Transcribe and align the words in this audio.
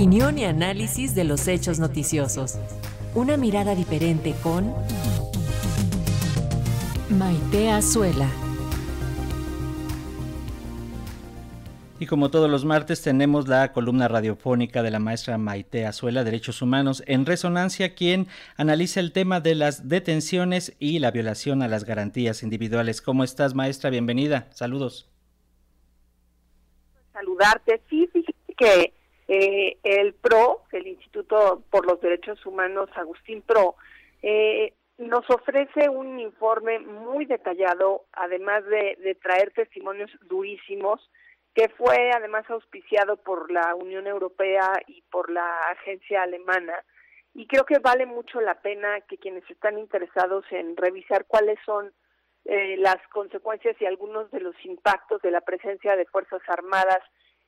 Opinión 0.00 0.38
y 0.38 0.46
análisis 0.46 1.14
de 1.14 1.24
los 1.24 1.46
hechos 1.46 1.78
noticiosos. 1.78 2.58
Una 3.14 3.36
mirada 3.36 3.74
diferente 3.74 4.34
con 4.42 4.72
Maite 7.10 7.68
Azuela. 7.68 8.26
Y 11.98 12.06
como 12.06 12.30
todos 12.30 12.50
los 12.50 12.64
martes 12.64 13.02
tenemos 13.02 13.46
la 13.46 13.74
columna 13.74 14.08
radiofónica 14.08 14.82
de 14.82 14.90
la 14.90 15.00
maestra 15.00 15.36
Maite 15.36 15.84
Azuela, 15.84 16.24
Derechos 16.24 16.62
Humanos 16.62 17.02
en 17.06 17.26
Resonancia, 17.26 17.94
quien 17.94 18.26
analiza 18.56 19.00
el 19.00 19.12
tema 19.12 19.40
de 19.40 19.54
las 19.54 19.90
detenciones 19.90 20.74
y 20.78 21.00
la 21.00 21.10
violación 21.10 21.60
a 21.60 21.68
las 21.68 21.84
garantías 21.84 22.42
individuales. 22.42 23.02
¿Cómo 23.02 23.22
estás, 23.22 23.54
maestra? 23.54 23.90
Bienvenida. 23.90 24.48
Saludos. 24.54 25.10
Saludarte. 27.12 27.82
Sí, 27.90 28.08
fíjate 28.10 28.54
que 28.56 28.99
eh, 29.32 29.78
el 29.84 30.14
PRO, 30.14 30.62
el 30.72 30.88
Instituto 30.88 31.62
por 31.70 31.86
los 31.86 32.00
Derechos 32.00 32.44
Humanos 32.44 32.90
Agustín 32.96 33.42
PRO, 33.42 33.76
eh, 34.22 34.72
nos 34.98 35.22
ofrece 35.30 35.88
un 35.88 36.18
informe 36.18 36.80
muy 36.80 37.26
detallado, 37.26 38.06
además 38.12 38.64
de, 38.66 39.16
traer 39.22 39.52
testimonios 39.52 40.10
durísimos 40.22 41.08
que 41.54 41.68
fue 41.68 42.10
además 42.12 42.44
auspiciado 42.50 43.18
por 43.18 43.52
la 43.52 43.76
Unión 43.76 44.08
Europea 44.08 44.72
y 44.88 45.02
por 45.12 45.30
la 45.30 45.60
agencia 45.70 46.24
alemana. 46.24 46.74
Y 47.32 47.46
creo 47.46 47.64
que 47.64 47.78
vale 47.78 48.06
mucho 48.06 48.40
la 48.40 48.60
pena 48.60 49.00
que 49.02 49.16
quienes 49.16 49.48
están 49.48 49.78
interesados 49.78 50.44
en 50.50 50.76
revisar 50.76 51.26
cuáles 51.26 51.58
son 51.64 51.92
eh, 52.46 52.76
las 52.78 52.98
consecuencias 53.12 53.76
y 53.80 53.86
algunos 53.86 54.28
de 54.32 54.40
los 54.40 54.56
impactos 54.64 55.22
de 55.22 55.30
la 55.30 55.40
presencia 55.40 55.94
de 55.94 56.06
Fuerzas 56.06 56.42
Armadas 56.48 57.02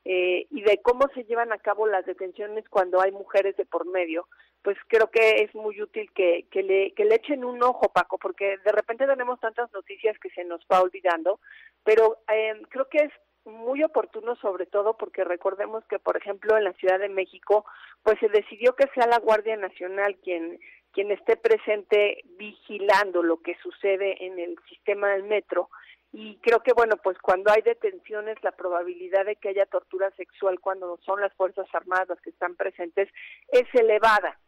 eh, 0.05 0.47
y 0.51 0.63
de 0.63 0.81
cómo 0.83 1.09
se 1.15 1.25
llevan 1.25 1.53
a 1.53 1.59
cabo 1.59 1.87
las 1.87 2.05
detenciones 2.07 2.69
cuando 2.69 3.01
hay 3.01 3.13
mujeres 3.13 3.57
de 3.57 3.65
por 3.65 3.87
medio, 3.87 4.27
pues 4.63 4.77
creo 4.89 5.11
que 5.11 5.43
es 5.43 5.55
muy 5.55 5.81
útil 5.81 6.11
que, 6.13 6.47
que, 6.51 6.63
le, 6.63 6.93
que 6.93 7.05
le 7.05 7.17
echen 7.17 7.45
un 7.45 7.63
ojo, 7.63 7.93
Paco, 7.93 8.19
porque 8.19 8.59
de 8.65 8.73
repente 8.73 9.07
tenemos 9.07 9.39
tantas 9.41 9.73
noticias 9.73 10.19
que 10.19 10.31
se 10.31 10.45
nos 10.45 10.61
va 10.73 10.83
olvidando, 10.83 11.41
pero 11.85 12.19
eh, 12.33 12.61
creo 12.69 12.89
que 12.89 12.99
es 12.99 13.13
muy 13.45 13.83
oportuno 13.83 14.37
sobre 14.37 14.67
todo 14.67 14.97
porque 14.97 15.25
recordemos 15.25 15.85
que 15.87 15.99
por 15.99 16.17
ejemplo 16.17 16.57
en 16.57 16.65
la 16.65 16.73
Ciudad 16.75 17.01
de 17.01 17.09
México 17.09 17.65
pues 18.05 18.17
se 18.21 18.29
decidió 18.29 18.77
que 18.77 18.87
sea 18.95 19.09
la 19.09 19.19
Guardia 19.19 19.57
Nacional 19.57 20.17
quien 20.23 20.61
quien 20.93 21.11
esté 21.11 21.37
presente 21.37 22.23
vigilando 22.39 23.23
lo 23.23 23.41
que 23.41 23.57
sucede 23.63 24.27
en 24.27 24.39
el 24.39 24.57
sistema 24.69 25.09
del 25.09 25.25
metro 25.25 25.71
y 26.13 26.37
creo 26.39 26.61
que 26.61 26.73
bueno 26.73 26.97
pues 26.97 27.19
cuando 27.19 27.51
hay 27.51 27.63
detenciones 27.63 28.43
la 28.43 28.53
probabilidad 28.53 29.25
de 29.25 29.37
que 29.37 29.51
haya 29.51 29.67
tortura 29.67 30.11
sexual 30.13 30.61
cuando 30.61 30.99
son 30.99 31.21
las 31.21 31.33
fuerzas 31.35 31.67
armadas 31.73 32.21
que 32.21 32.31
están 32.31 32.55
presentes 32.55 33.09
es 33.49 33.65
elevada 33.75 34.39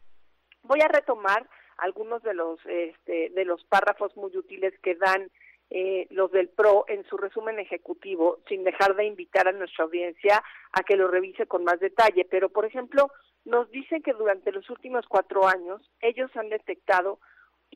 voy 0.63 0.81
a 0.81 0.89
retomar 0.89 1.49
algunos 1.79 2.23
de 2.23 2.35
los 2.35 2.61
este, 2.67 3.31
de 3.31 3.45
los 3.45 3.65
párrafos 3.65 4.17
muy 4.17 4.37
útiles 4.37 4.75
que 4.83 4.95
dan 4.95 5.31
eh, 5.71 6.07
los 6.11 6.31
del 6.31 6.49
PRO 6.51 6.85
en 6.89 7.05
su 7.07 7.17
resumen 7.17 7.59
ejecutivo, 7.59 8.39
sin 8.49 8.65
dejar 8.65 8.95
de 8.95 9.07
invitar 9.07 9.49
a 9.49 9.53
nuestra 9.53 9.85
audiencia 9.85 10.43
a 10.73 10.83
que 10.83 10.95
lo 10.95 11.09
revise 11.09 11.47
con 11.47 11.65
más 11.65 11.81
detalle. 11.81 12.27
Pero, 12.31 12.49
por 12.51 12.65
ejemplo, 12.65 13.11
nos 13.45 13.71
dicen 13.71 14.03
que 14.03 14.13
durante 14.13 14.53
los 14.53 14.69
últimos 14.71 15.07
cuatro 15.09 15.49
años 15.49 15.81
ellos 16.01 16.31
han 16.37 16.49
detectado 16.49 17.19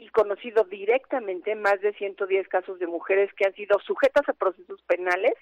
y 0.01 0.09
conocido 0.11 0.65
directamente 0.65 1.55
más 1.57 1.81
de 1.81 1.93
110 1.95 2.49
casos 2.49 2.79
de 2.79 2.87
mujeres 2.87 3.33
que 3.35 3.47
han 3.47 3.55
sido 3.55 3.79
sujetas 3.81 4.29
a 4.29 4.33
procesos 4.33 4.81
penales 4.83 5.35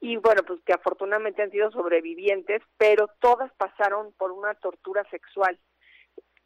y 0.00 0.16
bueno, 0.16 0.42
pues 0.46 0.60
que 0.66 0.74
afortunadamente 0.74 1.42
han 1.42 1.50
sido 1.50 1.70
sobrevivientes, 1.70 2.62
pero 2.76 3.08
todas 3.20 3.50
pasaron 3.54 4.12
por 4.18 4.30
una 4.30 4.54
tortura 4.54 5.04
sexual. 5.10 5.58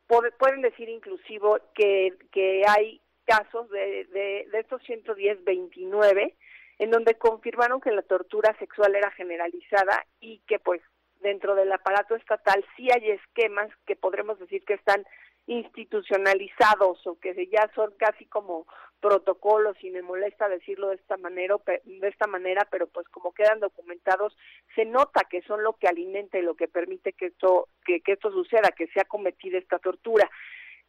Pueden 0.07 0.63
decir 0.63 0.89
inclusivo 0.89 1.59
que, 1.75 2.15
que 2.33 2.63
hay 2.67 3.01
casos 3.25 3.69
de, 3.71 4.05
de, 4.07 4.49
de 4.51 4.59
estos 4.59 4.83
110, 4.85 5.45
29, 5.45 6.37
en 6.79 6.91
donde 6.91 7.15
confirmaron 7.15 7.81
que 7.81 7.91
la 7.91 8.03
tortura 8.03 8.57
sexual 8.59 8.95
era 8.95 9.11
generalizada 9.13 10.05
y 10.21 10.39
que 10.47 10.59
pues 10.59 10.81
dentro 11.21 11.55
del 11.55 11.71
aparato 11.73 12.15
estatal 12.15 12.65
sí 12.77 12.89
hay 12.93 13.11
esquemas 13.11 13.71
que 13.87 13.97
podremos 13.97 14.39
decir 14.39 14.65
que 14.65 14.75
están 14.75 15.05
institucionalizados 15.51 17.05
o 17.09 17.19
que 17.19 17.35
ya 17.51 17.69
son 17.75 17.93
casi 17.99 18.25
como 18.27 18.69
protocolos 19.01 19.77
y 19.83 19.91
me 19.91 20.01
molesta 20.01 20.49
decirlo 20.49 20.91
de 20.91 20.95
esta 20.95 21.17
manera 21.17 21.57
de 21.67 22.09
esta 22.09 22.29
manera 22.29 22.69
pero 22.71 22.87
pues 22.87 23.09
como 23.09 23.33
quedan 23.33 23.59
documentados 23.59 24.37
se 24.77 24.85
nota 24.85 25.23
que 25.29 25.43
son 25.43 25.65
lo 25.65 25.73
que 25.73 25.89
alimenta 25.89 26.39
y 26.39 26.43
lo 26.43 26.55
que 26.55 26.69
permite 26.69 27.15
que 27.15 27.27
esto 27.27 27.69
que, 27.85 28.01
que 28.01 28.13
esto 28.13 28.31
suceda 28.31 28.71
que 28.77 28.87
se 28.89 29.01
ha 29.01 29.05
cometido 29.05 29.59
esta 29.59 29.81
tortura. 29.81 30.31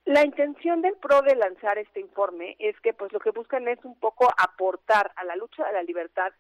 La 0.06 0.24
intención 0.26 0.82
del 0.84 0.96
PRO 0.96 1.24
de 1.24 1.36
lanzar 1.36 1.80
este 1.80 2.00
informe 2.00 2.56
es 2.60 2.80
que 2.82 2.94
pues 2.94 3.12
lo 3.14 3.20
que 3.20 3.32
buscan 3.32 3.68
es 3.68 3.84
un 3.84 4.00
poco 4.00 4.28
aportar 4.38 5.12
a 5.16 5.24
la 5.24 5.36
lucha 5.36 5.66
de 5.66 5.74
la 5.74 5.84
libertad 5.84 6.32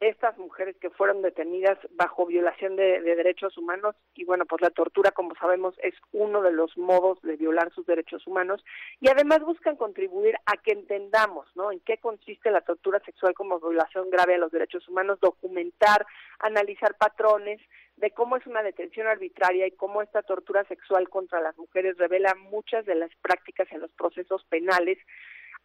estas 0.00 0.36
mujeres 0.38 0.76
que 0.80 0.90
fueron 0.90 1.22
detenidas 1.22 1.78
bajo 1.92 2.26
violación 2.26 2.76
de, 2.76 3.00
derechos 3.00 3.56
humanos 3.58 3.94
y 4.14 4.24
bueno 4.24 4.46
pues 4.46 4.62
la 4.62 4.70
tortura 4.70 5.10
como 5.10 5.34
sabemos 5.34 5.74
es 5.82 5.94
uno 6.12 6.42
de 6.42 6.52
los 6.52 6.76
modos 6.78 7.20
de 7.22 7.36
violar 7.36 7.72
sus 7.72 7.86
derechos 7.86 8.26
humanos 8.26 8.64
y 9.00 9.08
además 9.08 9.40
buscan 9.40 9.76
contribuir 9.76 10.36
a 10.46 10.56
que 10.56 10.72
entendamos 10.72 11.46
no 11.54 11.72
en 11.72 11.80
qué 11.80 11.98
consiste 11.98 12.50
la 12.50 12.62
tortura 12.62 13.00
sexual 13.00 13.34
como 13.34 13.60
violación 13.60 14.10
grave 14.10 14.36
a 14.36 14.38
los 14.38 14.52
derechos 14.52 14.88
humanos 14.88 15.20
documentar 15.20 16.06
analizar 16.38 16.96
patrones 16.96 17.60
de 18.00 18.10
cómo 18.10 18.36
es 18.36 18.46
una 18.46 18.62
detención 18.62 19.06
arbitraria 19.06 19.66
y 19.66 19.72
cómo 19.72 20.02
esta 20.02 20.22
tortura 20.22 20.64
sexual 20.64 21.08
contra 21.08 21.40
las 21.40 21.56
mujeres 21.58 21.96
revela 21.98 22.34
muchas 22.34 22.86
de 22.86 22.94
las 22.94 23.10
prácticas 23.16 23.70
en 23.72 23.80
los 23.80 23.92
procesos 23.92 24.44
penales. 24.44 24.98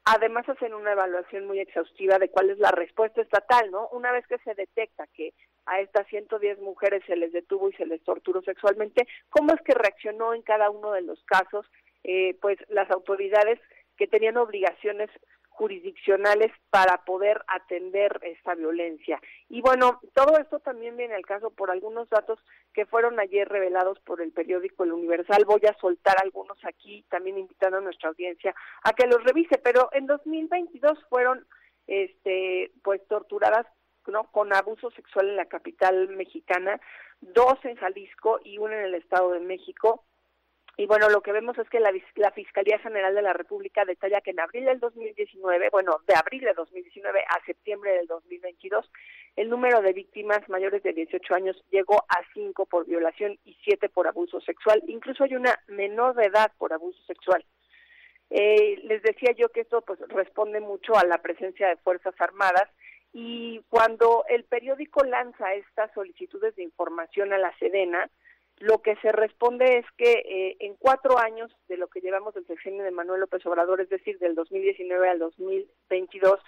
Además 0.05 0.47
hacen 0.47 0.75
una 0.75 0.91
evaluación 0.91 1.47
muy 1.47 1.59
exhaustiva 1.59 2.19
de 2.19 2.29
cuál 2.29 2.51
es 2.51 2.59
la 2.59 2.69
respuesta 2.69 3.21
estatal, 3.21 3.71
¿no? 3.71 3.88
Una 3.89 4.11
vez 4.11 4.25
que 4.27 4.38
se 4.39 4.53
detecta 4.53 5.07
que 5.07 5.33
a 5.66 5.79
estas 5.79 6.05
110 6.07 6.59
mujeres 6.59 7.03
se 7.07 7.16
les 7.16 7.33
detuvo 7.33 7.69
y 7.69 7.73
se 7.73 7.88
les 7.88 8.03
torturó 8.03 8.44
sexualmente, 8.44 9.07
¿cómo 9.29 9.53
es 9.53 9.61
que 9.61 9.73
reaccionó 9.73 10.35
en 10.35 10.44
cada 10.44 10.69
uno 10.69 10.91
de 10.91 11.01
los 11.01 11.23
casos? 11.23 11.65
Eh, 12.03 12.38
pues 12.39 12.59
las 12.69 12.89
autoridades 12.91 13.59
que 13.97 14.05
tenían 14.05 14.38
obligaciones 14.38 15.09
jurisdiccionales 15.55 16.51
para 16.69 16.97
poder 17.05 17.41
atender 17.47 18.19
esta 18.23 18.55
violencia. 18.55 19.19
Y 19.49 19.61
bueno, 19.61 20.01
todo 20.13 20.38
esto 20.38 20.59
también 20.59 20.97
viene 20.97 21.16
al 21.16 21.25
caso 21.25 21.49
por 21.49 21.71
algunos 21.71 22.09
datos 22.09 22.39
que 22.73 22.85
fueron 22.85 23.19
ayer 23.19 23.47
revelados 23.47 23.99
por 24.01 24.21
el 24.21 24.31
periódico 24.31 24.83
El 24.83 24.91
Universal. 24.91 25.45
Voy 25.45 25.61
a 25.67 25.77
soltar 25.79 26.15
algunos 26.21 26.57
aquí, 26.65 27.05
también 27.09 27.38
invitando 27.38 27.77
a 27.77 27.81
nuestra 27.81 28.09
audiencia 28.09 28.53
a 28.83 28.91
que 28.94 29.07
los 29.07 29.23
revise, 29.23 29.57
pero 29.63 29.89
en 29.94 30.07
2022 30.07 30.99
fueron 31.09 31.45
este 31.88 32.71
pues 32.83 33.05
torturadas 33.07 33.65
¿no? 34.07 34.25
con 34.31 34.53
abuso 34.53 34.91
sexual 34.91 35.29
en 35.29 35.38
la 35.38 35.45
capital 35.45 36.09
mexicana, 36.09 36.79
dos 37.21 37.55
en 37.63 37.75
Jalisco 37.75 38.39
y 38.44 38.57
uno 38.57 38.73
en 38.73 38.85
el 38.85 38.95
Estado 38.95 39.31
de 39.31 39.39
México 39.39 40.03
y 40.78 40.88
bueno, 40.88 41.09
lo 41.09 41.22
que 41.22 41.31
vemos 41.31 41.58
es 41.58 41.69
que 41.69 41.80
la, 41.80 41.91
Fiscalía 42.31 42.80
General 42.80 43.16
de 43.16 43.22
la 43.22 43.31
República 43.31 43.86
detalla 43.86 44.19
que 44.19 44.31
en 44.31 44.41
abril 44.41 44.66
del 44.66 44.80
2019, 44.80 45.69
bueno, 45.72 46.02
de 46.06 46.16
abril 46.16 46.41
de 46.41 46.53
2019 46.53 47.22
a 47.22 47.46
septiembre 47.46 47.94
del 47.94 48.08
2022, 48.08 48.91
el 49.38 49.50
número 49.50 49.81
de 49.81 49.94
víctimas 49.94 50.47
mayores 50.50 50.84
de 50.84 50.91
18 50.91 51.34
años 51.34 51.63
llegó 51.72 52.03
a 52.09 52.22
5 52.34 52.66
por 52.66 52.86
violación 52.86 53.40
y 53.46 53.58
7 53.63 53.88
por 53.88 54.08
abuso 54.08 54.41
sexual. 54.41 54.84
Incluso 54.88 55.24
hay 55.24 55.36
una 55.36 55.58
menor 55.68 56.13
de 56.16 56.25
edad 56.25 56.52
por 56.58 56.74
abuso 56.74 57.02
sexual. 57.07 57.46
Eh, 58.30 58.81
les 58.84 59.02
decía 59.02 59.31
yo 59.38 59.50
que 59.50 59.62
esto 59.62 59.81
pues 59.81 60.00
responde 60.09 60.59
mucho 60.59 60.97
a 60.97 61.06
la 61.06 61.19
presencia 61.19 61.69
de 61.69 61.78
Fuerzas 61.78 62.16
Armadas 62.19 62.69
y 63.13 63.62
cuando 63.69 64.25
el 64.28 64.44
periódico 64.44 65.06
lanza 65.06 65.53
estas 65.53 65.94
solicitudes 65.94 66.54
de 66.57 66.63
información 66.63 67.31
a 67.31 67.38
la 67.38 67.57
Sedena, 67.60 68.10
lo 68.60 68.81
que 68.81 68.96
se 68.98 69.12
responde 69.12 69.80
es 69.80 69.86
que 69.98 70.12
eh, 70.12 70.57
en 70.60 70.75
cuatro 70.75 71.19
años 71.19 71.52
de 71.68 71.78
lo 71.78 71.88
que 71.88 72.00
llevamos 72.00 72.34
del 72.34 72.48
sexenio 72.48 72.84
de 72.84 72.92
Manuel 72.92 73.22
López 73.22 73.46
Obrador, 73.46 73.81
es 73.81 73.90
decir, 73.90 74.18
del 74.19 74.36
2019 74.36 75.10
al 75.10 75.19
2022, 75.19 76.40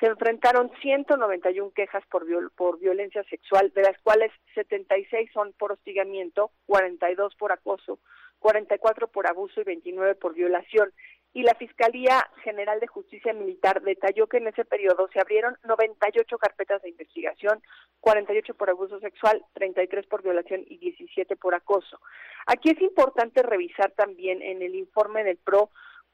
se 0.00 0.06
enfrentaron 0.06 0.72
191 0.80 1.70
quejas 1.70 2.04
por, 2.10 2.26
por 2.52 2.80
violencia 2.80 3.22
sexual, 3.24 3.72
de 3.74 3.82
las 3.82 3.96
cuales 4.02 4.32
76 4.54 5.30
son 5.32 5.52
por 5.52 5.72
hostigamiento, 5.72 6.50
42 6.66 7.36
por 7.36 7.52
acoso, 7.52 8.00
44 8.40 9.06
por 9.08 9.28
abuso 9.28 9.60
y 9.60 9.64
29 9.64 10.16
por 10.16 10.34
violación 10.34 10.92
y 11.34 11.42
la 11.42 11.54
Fiscalía 11.54 12.28
General 12.44 12.78
de 12.78 12.86
Justicia 12.86 13.32
Militar 13.32 13.82
detalló 13.82 14.26
que 14.26 14.36
en 14.36 14.48
ese 14.48 14.64
periodo 14.64 15.08
se 15.12 15.20
abrieron 15.20 15.56
98 15.64 16.36
carpetas 16.38 16.82
de 16.82 16.90
investigación, 16.90 17.62
48 18.00 18.54
por 18.54 18.68
abuso 18.68 19.00
sexual, 19.00 19.42
33 19.54 20.06
por 20.06 20.22
violación 20.22 20.62
y 20.66 20.76
17 20.78 21.36
por 21.36 21.54
acoso. 21.54 22.00
Aquí 22.46 22.70
es 22.70 22.80
importante 22.82 23.42
revisar 23.42 23.92
también 23.92 24.42
en 24.42 24.60
el 24.62 24.74
informe 24.74 25.24
del 25.24 25.38
PRO 25.38 25.70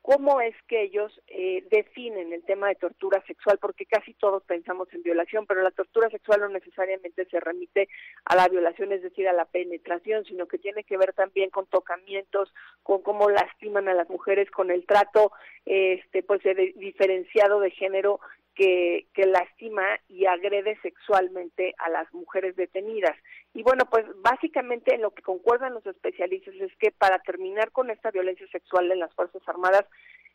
cómo 0.09 0.41
es 0.41 0.55
que 0.69 0.85
ellos 0.85 1.21
eh, 1.27 1.63
definen 1.71 2.33
el 2.33 2.43
tema 2.43 2.69
de 2.69 2.77
tortura 2.77 3.23
sexual, 3.27 3.59
porque 3.61 3.85
casi 3.85 4.15
todos 4.15 4.43
pensamos 4.43 4.89
en 4.95 5.03
violación, 5.03 5.45
pero 5.45 5.61
la 5.61 5.71
tortura 5.71 6.09
sexual 6.09 6.41
no 6.41 6.49
necesariamente 6.49 7.27
se 7.27 7.39
remite 7.39 7.91
a 8.25 8.35
la 8.35 8.49
violación, 8.49 8.91
es 8.93 9.03
decir, 9.03 9.29
a 9.29 9.35
la 9.35 9.45
penetración, 9.45 10.25
sino 10.25 10.49
que 10.49 10.57
tiene 10.57 10.83
que 10.85 10.97
ver 10.97 11.13
también 11.13 11.51
con 11.51 11.67
tocamientos, 11.67 12.55
con 12.83 13.03
cómo 13.03 13.29
lastiman 13.29 13.87
a 13.87 13.93
las 13.93 14.09
mujeres, 14.09 14.51
con 14.51 14.71
el 14.71 14.87
trato 14.87 15.31
este 15.67 16.23
pues 16.23 16.41
diferenciado 16.77 17.61
de 17.61 17.71
género 17.71 18.19
que, 18.59 19.07
que, 19.15 19.25
lastima 19.25 19.85
y 20.09 20.27
agrede 20.27 20.77
sexualmente 20.83 21.77
a 21.79 21.89
las 21.91 22.13
mujeres 22.13 22.57
detenidas. 22.57 23.17
Y 23.55 23.63
bueno, 23.63 23.85
pues 23.89 24.05
básicamente 24.17 24.97
en 24.97 25.03
lo 25.03 25.13
que 25.13 25.23
concuerdan 25.23 25.75
los 25.75 25.87
especialistas 25.87 26.55
es 26.57 26.77
que 26.79 26.91
para 26.91 27.21
terminar 27.21 27.71
con 27.71 27.89
esta 27.91 28.11
violencia 28.11 28.49
sexual 28.49 28.91
en 28.91 28.99
las 28.99 29.15
Fuerzas 29.15 29.43
Armadas, 29.47 29.87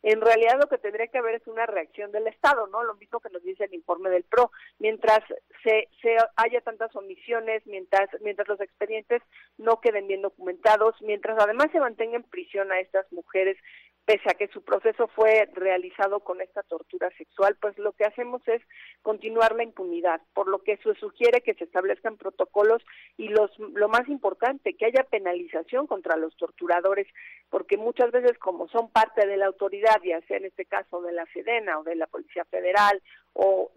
en 0.02 0.22
realidad 0.22 0.58
lo 0.58 0.68
que 0.68 0.78
tendría 0.78 1.06
que 1.06 1.18
haber 1.18 1.34
es 1.34 1.46
una 1.46 1.66
reacción 1.66 2.12
del 2.12 2.26
Estado, 2.26 2.66
¿no? 2.68 2.82
Lo 2.82 2.94
mismo 2.94 3.20
que 3.20 3.30
nos 3.30 3.42
dice 3.42 3.64
el 3.64 3.74
informe 3.74 4.08
del 4.08 4.24
PRO. 4.24 4.50
Mientras 4.78 5.20
se, 5.62 5.88
se 6.00 6.16
haya 6.36 6.60
tantas 6.62 6.96
omisiones, 6.96 7.66
mientras, 7.66 8.08
mientras 8.22 8.48
los 8.48 8.60
expedientes 8.60 9.22
no 9.58 9.80
queden 9.80 10.06
bien 10.06 10.22
documentados, 10.22 10.94
mientras 11.02 11.38
además 11.38 11.68
se 11.72 11.80
mantenga 11.80 12.16
en 12.16 12.22
prisión 12.22 12.72
a 12.72 12.80
estas 12.80 13.10
mujeres 13.12 13.56
pese 14.04 14.30
a 14.30 14.34
que 14.34 14.48
su 14.48 14.62
proceso 14.62 15.08
fue 15.08 15.48
realizado 15.54 16.20
con 16.20 16.40
esta 16.40 16.62
tortura 16.62 17.10
sexual, 17.16 17.56
pues 17.60 17.78
lo 17.78 17.92
que 17.92 18.04
hacemos 18.04 18.46
es 18.46 18.60
continuar 19.02 19.54
la 19.54 19.64
impunidad, 19.64 20.20
por 20.34 20.48
lo 20.48 20.62
que 20.62 20.76
se 20.78 20.94
sugiere 20.94 21.40
que 21.40 21.54
se 21.54 21.64
establezcan 21.64 22.18
protocolos 22.18 22.82
y 23.16 23.28
los, 23.28 23.50
lo 23.58 23.88
más 23.88 24.06
importante, 24.08 24.74
que 24.74 24.86
haya 24.86 25.04
penalización 25.04 25.86
contra 25.86 26.16
los 26.16 26.36
torturadores, 26.36 27.06
porque 27.48 27.78
muchas 27.78 28.10
veces 28.10 28.38
como 28.38 28.68
son 28.68 28.90
parte 28.90 29.26
de 29.26 29.38
la 29.38 29.46
autoridad, 29.46 30.00
ya 30.04 30.20
sea 30.22 30.36
en 30.36 30.46
este 30.46 30.66
caso 30.66 31.00
de 31.00 31.12
la 31.12 31.24
Sedena 31.32 31.78
o 31.78 31.84
de 31.84 31.96
la 31.96 32.06
Policía 32.06 32.44
Federal 32.44 33.00
o, 33.32 33.72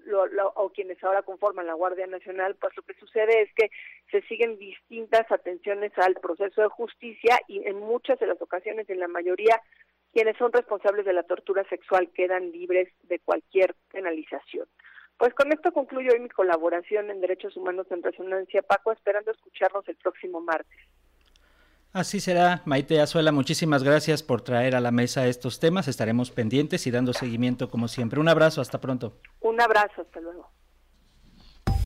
o 0.56 0.70
quienes 0.70 1.02
ahora 1.04 1.24
conforman 1.24 1.68
la 1.68 1.74
Guardia 1.74 2.06
Nacional, 2.06 2.56
pues 2.56 2.76
lo 2.76 2.84
que 2.84 2.94
sucede 2.96 3.42
es 3.42 3.54
que 3.54 3.70
se 4.12 4.22
siguen 4.28 4.58
distintas 4.58 5.32
atenciones 5.32 5.92
al 5.98 6.16
proceso 6.16 6.62
de 6.62 6.68
justicia 6.68 7.40
y 7.48 7.66
en 7.66 7.80
muchas 7.80 8.20
de 8.20 8.28
las 8.28 8.42
ocasiones, 8.42 8.90
en 8.90 9.00
la 9.00 9.08
mayoría, 9.08 9.62
quienes 10.18 10.36
son 10.38 10.52
responsables 10.52 11.06
de 11.06 11.14
la 11.14 11.22
tortura 11.22 11.64
sexual 11.70 12.10
quedan 12.10 12.52
libres 12.52 12.92
de 13.04 13.20
cualquier 13.20 13.76
penalización. 13.92 14.66
Pues 15.16 15.32
con 15.36 15.52
esto 15.52 15.72
concluyo 15.72 16.12
hoy 16.12 16.20
mi 16.20 16.30
colaboración 16.30 17.12
en 17.12 17.22
Derechos 17.22 17.56
Humanos 17.56 17.86
en 17.92 18.02
Resonancia, 18.02 18.64
Paco, 18.64 18.92
esperando 18.92 19.30
escucharnos 19.30 19.88
el 19.88 19.96
próximo 19.98 20.42
martes. 20.42 20.80
Así 21.94 22.20
será, 22.20 22.64
Maite 22.66 23.00
Azuela, 23.00 23.32
muchísimas 23.32 23.84
gracias 23.84 24.24
por 24.24 24.42
traer 24.42 24.76
a 24.76 24.82
la 24.82 24.90
mesa 24.90 25.28
estos 25.28 25.60
temas, 25.60 25.88
estaremos 25.88 26.32
pendientes 26.32 26.88
y 26.88 26.90
dando 26.90 27.14
seguimiento 27.14 27.70
como 27.70 27.88
siempre. 27.88 28.20
Un 28.20 28.28
abrazo, 28.28 28.60
hasta 28.60 28.82
pronto. 28.82 29.20
Un 29.42 29.62
abrazo, 29.62 30.02
hasta 30.02 30.20
luego. 30.20 30.50